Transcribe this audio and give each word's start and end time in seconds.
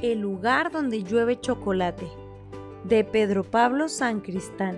El 0.00 0.20
lugar 0.20 0.70
donde 0.70 1.02
llueve 1.02 1.40
chocolate, 1.40 2.06
de 2.84 3.02
Pedro 3.02 3.42
Pablo 3.42 3.88
San 3.88 4.20
Cristán. 4.20 4.76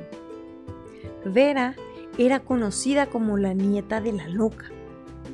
Vera 1.27 1.77
era 2.17 2.41
conocida 2.41 3.11
como 3.11 3.37
la 3.37 3.53
nieta 3.53 4.01
de 4.01 4.15
la 4.15 4.29
loca. 4.29 4.71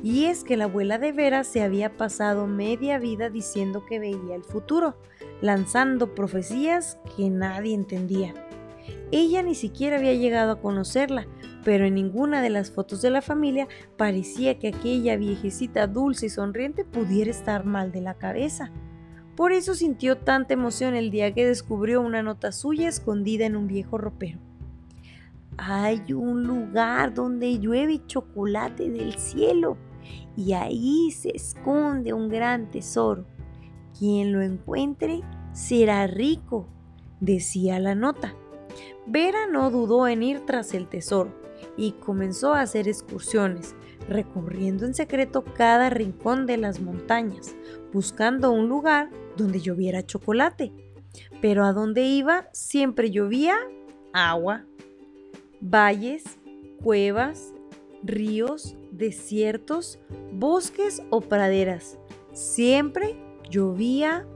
Y 0.03 0.25
es 0.25 0.43
que 0.43 0.57
la 0.57 0.65
abuela 0.65 0.97
de 0.97 1.13
Vera 1.13 1.45
se 1.45 1.61
había 1.61 1.95
pasado 1.95 2.47
media 2.47 2.99
vida 2.99 3.29
diciendo 3.29 3.85
que 3.85 3.97
veía 3.97 4.35
el 4.35 4.43
futuro, 4.43 4.97
lanzando 5.39 6.13
profecías 6.13 6.99
que 7.15 7.29
nadie 7.29 7.73
entendía. 7.73 8.33
Ella 9.11 9.41
ni 9.41 9.55
siquiera 9.55 9.95
había 9.95 10.13
llegado 10.15 10.51
a 10.51 10.59
conocerla, 10.59 11.27
pero 11.63 11.85
en 11.85 11.95
ninguna 11.95 12.41
de 12.41 12.49
las 12.49 12.71
fotos 12.71 13.01
de 13.01 13.09
la 13.09 13.21
familia 13.21 13.69
parecía 13.95 14.59
que 14.59 14.67
aquella 14.67 15.15
viejecita 15.15 15.87
dulce 15.87 16.25
y 16.25 16.29
sonriente 16.29 16.83
pudiera 16.83 17.31
estar 17.31 17.63
mal 17.63 17.93
de 17.93 18.01
la 18.01 18.15
cabeza. 18.15 18.73
Por 19.37 19.51
eso 19.51 19.75
sintió 19.75 20.17
tanta 20.17 20.55
emoción 20.55 20.95
el 20.95 21.11
día 21.11 21.31
que 21.31 21.45
descubrió 21.45 22.01
una 22.01 22.23
nota 22.23 22.51
suya 22.51 22.89
escondida 22.89 23.45
en 23.45 23.55
un 23.55 23.67
viejo 23.67 23.99
ropero. 23.99 24.39
Hay 25.57 26.11
un 26.11 26.43
lugar 26.43 27.13
donde 27.13 27.59
llueve 27.59 28.01
chocolate 28.07 28.89
del 28.89 29.13
cielo 29.13 29.77
y 30.35 30.53
ahí 30.53 31.11
se 31.11 31.35
esconde 31.35 32.13
un 32.13 32.29
gran 32.29 32.71
tesoro. 32.71 33.27
Quien 33.97 34.33
lo 34.33 34.41
encuentre 34.41 35.21
será 35.53 36.07
rico, 36.07 36.67
decía 37.19 37.79
la 37.79 37.93
nota. 37.93 38.33
Vera 39.05 39.45
no 39.45 39.69
dudó 39.69 40.07
en 40.07 40.23
ir 40.23 40.47
tras 40.47 40.73
el 40.73 40.87
tesoro 40.87 41.31
y 41.77 41.91
comenzó 41.91 42.55
a 42.55 42.61
hacer 42.61 42.87
excursiones, 42.87 43.75
recorriendo 44.09 44.87
en 44.87 44.95
secreto 44.95 45.43
cada 45.43 45.91
rincón 45.91 46.47
de 46.47 46.57
las 46.57 46.81
montañas, 46.81 47.55
buscando 47.93 48.49
un 48.49 48.67
lugar 48.67 49.11
donde 49.37 49.59
lloviera 49.59 50.05
chocolate. 50.05 50.73
Pero 51.41 51.63
a 51.65 51.73
donde 51.73 52.03
iba 52.03 52.49
siempre 52.51 53.11
llovía 53.11 53.57
agua. 54.13 54.65
Valles, 55.61 56.23
cuevas, 56.83 57.53
ríos, 58.03 58.75
desiertos, 58.91 59.99
bosques 60.31 61.01
o 61.09 61.21
praderas. 61.21 61.97
Siempre 62.33 63.15
llovía 63.49 64.27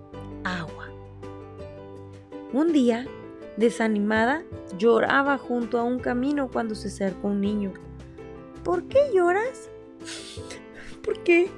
agua. 0.43 0.89
Un 2.53 2.73
día, 2.73 3.08
desanimada, 3.58 4.43
lloraba 4.77 5.38
junto 5.38 5.80
a 5.80 5.83
un 5.83 5.99
camino 5.99 6.49
cuando 6.52 6.75
se 6.75 6.88
acercó 6.88 7.30
un 7.30 7.41
niño. 7.41 7.73
¿Por 8.63 8.88
qué 8.88 8.99
lloras? 9.13 9.69
¿Por 11.03 11.23
qué? 11.23 11.49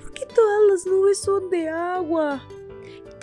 ¿Por 0.00 0.12
qué 0.12 0.26
todas 0.26 0.60
las 0.68 0.86
nubes 0.86 1.18
son 1.18 1.50
de 1.50 1.68
agua? 1.68 2.42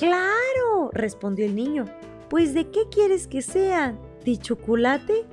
Claro, 0.02 0.89
respondió 0.94 1.45
el 1.45 1.55
niño. 1.55 1.85
Pues 2.27 2.55
¿de 2.55 2.71
qué 2.71 2.89
quieres 2.89 3.27
que 3.27 3.44
sean? 3.44 3.99
¿De 4.25 4.35
chocolate? 4.35 5.27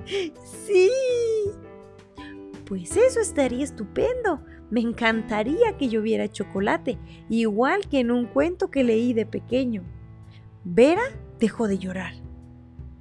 Sí. 0.67 0.91
Pues 2.67 2.95
eso 2.99 3.19
estaría 3.19 3.65
estupendo. 3.65 4.43
Me 4.71 4.81
encantaría 4.81 5.79
que 5.79 5.89
lloviera 5.89 6.31
chocolate, 6.31 6.99
igual 7.31 7.89
que 7.89 8.01
en 8.01 8.11
un 8.11 8.27
cuento 8.27 8.71
que 8.71 8.85
leí 8.85 9.15
de 9.15 9.25
pequeño. 9.25 9.85
Vera 10.65 11.05
dejó 11.41 11.67
de 11.67 11.79
llorar. 11.79 12.13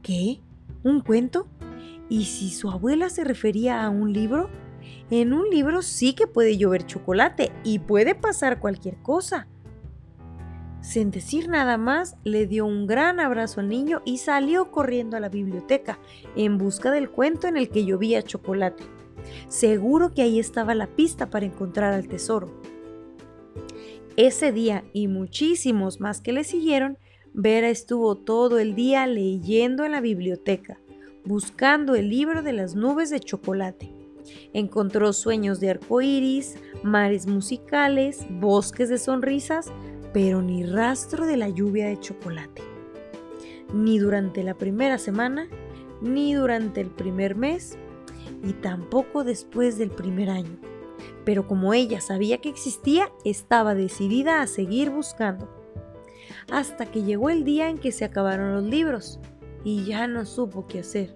¿Qué? 0.01 0.39
¿Un 0.83 1.01
cuento? 1.01 1.49
¿Y 2.07 2.23
si 2.25 2.49
su 2.49 2.69
abuela 2.69 3.09
se 3.09 3.25
refería 3.25 3.83
a 3.83 3.89
un 3.89 4.13
libro? 4.13 4.49
En 5.09 5.33
un 5.33 5.49
libro 5.49 5.81
sí 5.81 6.13
que 6.13 6.27
puede 6.27 6.57
llover 6.57 6.85
chocolate 6.85 7.51
y 7.65 7.79
puede 7.79 8.15
pasar 8.15 8.61
cualquier 8.61 8.95
cosa. 9.01 9.49
Sin 10.88 11.12
decir 11.12 11.50
nada 11.50 11.78
más, 11.78 12.16
le 12.24 12.48
dio 12.48 12.66
un 12.66 12.88
gran 12.88 13.20
abrazo 13.20 13.59
al 13.59 13.68
niño 13.68 14.02
y 14.06 14.20
salió 14.20 14.72
corriendo 14.72 15.18
a 15.18 15.20
la 15.20 15.28
biblioteca 15.28 16.00
en 16.38 16.58
busca 16.58 16.92
del 16.92 17.09
cuento 17.09 17.50
en 17.50 17.58
el 17.58 17.68
que 17.68 17.84
llovía 17.84 18.24
chocolate. 18.24 18.86
Seguro 19.50 20.14
que 20.14 20.22
ahí 20.22 20.40
estaba 20.40 20.75
la 20.75 20.88
pista 20.88 21.30
para 21.30 21.46
encontrar 21.46 21.92
al 21.92 22.08
tesoro. 22.08 22.62
Ese 24.16 24.53
día 24.53 24.86
y 24.94 25.09
muchísimos 25.09 26.00
más 26.00 26.22
que 26.22 26.31
le 26.31 26.46
siguieron, 26.46 26.98
Vera 27.34 27.68
estuvo 27.68 28.16
todo 28.16 28.58
el 28.58 28.74
día 28.74 29.08
leyendo 29.08 29.84
en 29.84 29.92
la 29.92 30.00
biblioteca, 30.00 30.80
buscando 31.25 31.96
el 31.96 32.09
libro 32.09 32.44
de 32.44 32.54
las 32.54 32.75
nubes 32.75 33.09
de 33.09 33.19
chocolate. 33.19 33.92
Encontró 34.54 35.12
sueños 35.12 35.59
de 35.59 35.69
arcoíris, 35.69 36.56
mares 36.81 37.28
musicales, 37.28 38.25
bosques 38.30 38.88
de 38.88 38.98
sonrisas, 38.98 39.72
pero 40.17 40.41
ni 40.41 40.66
rastro 40.66 41.28
de 41.28 41.38
la 41.38 41.47
lluvia 41.47 41.89
de 41.89 42.00
chocolate. 42.00 42.63
Ni 43.72 44.00
durante 44.00 44.41
la 44.41 44.55
primera 44.55 44.97
semana, 44.97 45.47
ni 46.01 46.33
durante 46.33 46.81
el 46.81 46.89
primer 46.89 47.35
mes, 47.35 47.78
y 48.44 48.53
tampoco 48.53 49.23
después 49.23 49.77
del 49.77 49.91
primer 49.91 50.31
año. 50.31 50.57
Pero 51.23 51.45
como 51.47 51.75
ella 51.75 52.01
sabía 52.01 52.39
que 52.39 52.50
existía, 52.50 53.11
estaba 53.25 53.75
decidida 53.75 54.41
a 54.41 54.47
seguir 54.47 54.89
buscando. 54.89 55.47
Hasta 56.51 56.88
que 56.88 57.03
llegó 57.03 57.29
el 57.29 57.44
día 57.44 57.69
en 57.69 57.77
que 57.77 57.91
se 57.91 58.03
acabaron 58.03 58.56
los 58.56 58.63
libros 58.63 59.19
y 59.63 59.85
ya 59.85 60.07
no 60.07 60.25
supo 60.25 60.66
qué 60.66 60.79
hacer. 60.79 61.16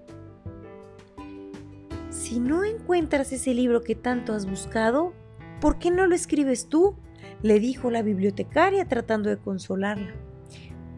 Si 2.12 2.40
no 2.40 2.64
encuentras 2.64 3.34
ese 3.34 3.56
libro 3.56 3.82
que 3.82 3.96
tanto 3.96 4.34
has 4.34 4.48
buscado, 4.48 5.14
¿por 5.60 5.80
qué 5.80 5.90
no 5.90 6.06
lo 6.06 6.14
escribes 6.14 6.70
tú? 6.70 6.98
Le 7.44 7.60
dijo 7.60 7.90
la 7.92 8.02
bibliotecaria 8.02 8.86
tratando 8.86 9.30
de 9.30 9.38
consolarla. 9.38 10.14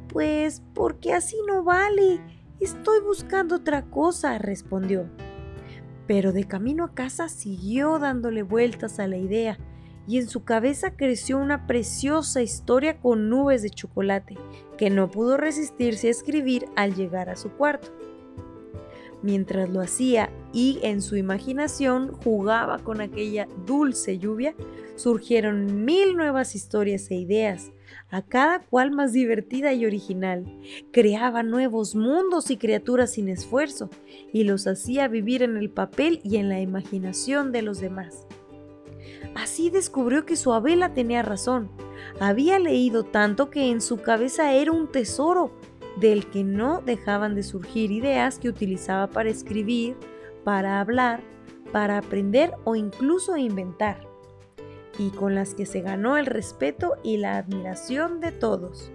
Pues 0.10 0.62
porque 0.74 1.14
así 1.14 1.38
no 1.48 1.64
vale. 1.64 2.20
Estoy 2.60 3.02
buscando 3.02 3.56
otra 3.58 3.84
cosa, 3.84 4.38
respondió. 4.38 5.10
Pero 6.08 6.32
de 6.34 6.46
camino 6.46 6.84
a 6.84 6.94
casa 6.94 7.30
siguió 7.30 7.98
dándole 8.00 8.44
vueltas 8.44 9.00
a 9.00 9.08
la 9.08 9.18
idea 9.18 9.58
y 10.08 10.18
en 10.18 10.28
su 10.28 10.44
cabeza 10.44 10.96
creció 10.96 11.38
una 11.38 11.66
preciosa 11.66 12.42
historia 12.42 13.00
con 13.00 13.30
nubes 13.30 13.62
de 13.62 13.70
chocolate 13.70 14.38
que 14.78 14.90
no 14.90 15.10
pudo 15.10 15.38
resistirse 15.38 16.08
a 16.08 16.12
escribir 16.12 16.66
al 16.76 16.94
llegar 16.94 17.30
a 17.30 17.38
su 17.38 17.52
cuarto. 17.52 17.90
Mientras 19.24 19.70
lo 19.70 19.80
hacía 19.80 20.30
y 20.52 20.80
en 20.84 21.02
su 21.02 21.16
imaginación 21.16 22.12
jugaba 22.12 22.80
con 22.80 23.00
aquella 23.00 23.48
dulce 23.66 24.20
lluvia, 24.20 24.54
surgieron 24.98 25.86
mil 25.86 26.18
nuevas 26.18 26.56
historias 26.56 27.10
e 27.10 27.16
ideas, 27.16 27.72
a 28.10 28.22
cada 28.22 28.60
cual 28.60 28.92
más 28.92 29.14
divertida 29.14 29.72
y 29.72 29.86
original. 29.86 30.46
Creaba 30.92 31.42
nuevos 31.42 31.96
mundos 31.96 32.52
y 32.52 32.58
criaturas 32.58 33.14
sin 33.14 33.30
esfuerzo, 33.30 33.90
y 34.34 34.44
los 34.44 34.68
hacía 34.68 35.08
vivir 35.08 35.42
en 35.42 35.56
el 35.56 35.70
papel 35.70 36.20
y 36.24 36.36
en 36.36 36.50
la 36.50 36.60
imaginación 36.60 37.54
de 37.54 37.62
los 37.62 37.80
demás. 37.80 38.28
Así 39.36 39.70
descubrió 39.70 40.26
que 40.26 40.36
su 40.36 40.54
abuela 40.54 40.94
tenía 40.94 41.22
razón. 41.22 41.72
Había 42.20 42.60
leído 42.60 43.04
tanto 43.04 43.50
que 43.50 43.72
en 43.72 43.82
su 43.82 43.98
cabeza 43.98 44.54
era 44.54 44.74
un 44.74 44.92
tesoro 44.92 45.54
del 46.00 46.28
que 46.28 46.44
no 46.44 46.82
dejaban 46.82 47.36
de 47.36 47.44
surgir 47.44 47.92
ideas 47.92 48.40
que 48.40 48.50
utilizaba 48.50 49.08
para 49.08 49.30
escribir, 49.30 49.96
para 50.44 50.80
hablar, 50.80 51.22
para 51.72 51.98
aprender 51.98 52.54
o 52.64 52.76
incluso 52.76 53.38
inventar, 53.38 54.08
y 54.98 55.10
con 55.10 55.36
las 55.36 55.54
que 55.54 55.66
se 55.66 55.82
ganó 55.82 56.18
el 56.18 56.26
respeto 56.26 56.96
y 57.04 57.18
la 57.18 57.38
admiración 57.38 58.20
de 58.20 58.32
todos. 58.32 58.92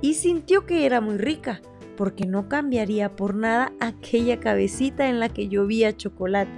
Y 0.00 0.14
sintió 0.14 0.66
que 0.66 0.86
era 0.86 1.00
muy 1.00 1.18
rica, 1.18 1.60
porque 1.96 2.26
no 2.26 2.48
cambiaría 2.48 3.14
por 3.14 3.34
nada 3.34 3.72
aquella 3.80 4.40
cabecita 4.40 5.08
en 5.08 5.20
la 5.20 5.28
que 5.28 5.48
llovía 5.48 5.96
chocolate, 5.96 6.50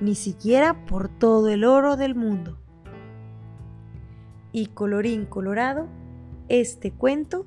ni 0.00 0.14
siquiera 0.14 0.86
por 0.86 1.08
todo 1.08 1.48
el 1.48 1.64
oro 1.64 1.96
del 1.96 2.14
mundo. 2.14 2.58
Y 4.52 4.66
colorín 4.66 5.24
colorado, 5.24 5.88
este 6.48 6.90
cuento 6.92 7.46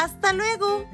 ¡Hasta 0.00 0.32
luego! 0.32 0.86